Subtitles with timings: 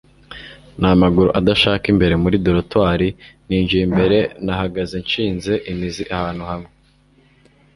[0.79, 3.01] n'amaguru adashaka imbere muri dortoir.
[3.47, 6.69] ninjiye imbere, nahagaze nshinze imizi ahantu hamwe